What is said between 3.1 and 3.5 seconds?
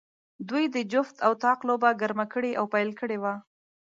وه.